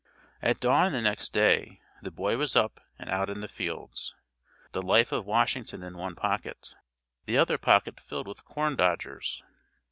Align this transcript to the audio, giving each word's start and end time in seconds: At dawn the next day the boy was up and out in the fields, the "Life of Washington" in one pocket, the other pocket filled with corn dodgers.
At 0.41 0.59
dawn 0.59 0.93
the 0.93 1.01
next 1.03 1.31
day 1.31 1.79
the 2.01 2.09
boy 2.09 2.35
was 2.35 2.55
up 2.55 2.79
and 2.97 3.07
out 3.07 3.29
in 3.29 3.41
the 3.41 3.47
fields, 3.47 4.15
the 4.71 4.81
"Life 4.81 5.11
of 5.11 5.27
Washington" 5.27 5.83
in 5.83 5.95
one 5.95 6.15
pocket, 6.15 6.73
the 7.25 7.37
other 7.37 7.59
pocket 7.59 7.99
filled 7.99 8.25
with 8.27 8.43
corn 8.43 8.75
dodgers. 8.75 9.43